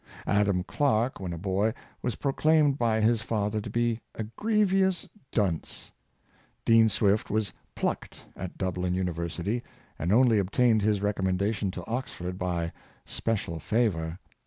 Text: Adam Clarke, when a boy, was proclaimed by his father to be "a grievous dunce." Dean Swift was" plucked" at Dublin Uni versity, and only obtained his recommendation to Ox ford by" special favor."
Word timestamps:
Adam 0.25 0.63
Clarke, 0.63 1.19
when 1.19 1.31
a 1.31 1.37
boy, 1.37 1.71
was 2.01 2.15
proclaimed 2.15 2.75
by 2.75 2.99
his 3.01 3.21
father 3.21 3.61
to 3.61 3.69
be 3.69 4.01
"a 4.15 4.23
grievous 4.23 5.07
dunce." 5.31 5.91
Dean 6.65 6.89
Swift 6.89 7.29
was" 7.29 7.53
plucked" 7.75 8.25
at 8.35 8.57
Dublin 8.57 8.95
Uni 8.95 9.11
versity, 9.11 9.61
and 9.99 10.11
only 10.11 10.39
obtained 10.39 10.81
his 10.81 11.03
recommendation 11.03 11.69
to 11.69 11.85
Ox 11.85 12.11
ford 12.13 12.39
by" 12.39 12.71
special 13.19 13.59
favor." 13.59 14.17